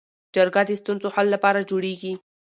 [0.35, 2.13] جرګه د ستونزو حل لپاره جوړیږي